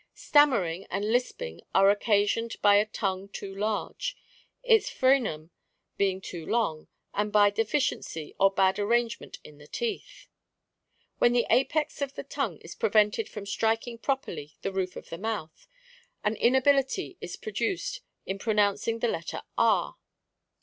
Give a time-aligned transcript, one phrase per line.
[0.15, 4.17] "Stammering and lisp'jig are occasioned by a tongue too large,
[4.63, 5.51] its frcenum
[5.95, 10.25] being too long, and by deficiency or bad arrangement in the teeth.
[11.19, 15.19] When the apex of the tongue is prevented from striking properly the roof of the
[15.19, 15.67] mouth,
[16.23, 19.97] an inability is produced in pronouncing the letter R.